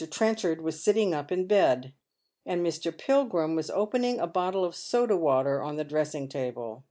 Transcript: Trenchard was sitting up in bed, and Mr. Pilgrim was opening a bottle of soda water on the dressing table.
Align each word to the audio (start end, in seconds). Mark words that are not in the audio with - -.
Trenchard 0.09 0.61
was 0.61 0.83
sitting 0.83 1.13
up 1.13 1.31
in 1.31 1.45
bed, 1.45 1.93
and 2.43 2.65
Mr. 2.65 2.91
Pilgrim 2.91 3.55
was 3.55 3.69
opening 3.69 4.19
a 4.19 4.25
bottle 4.25 4.65
of 4.65 4.73
soda 4.75 5.15
water 5.15 5.61
on 5.61 5.75
the 5.75 5.83
dressing 5.83 6.27
table. 6.27 6.79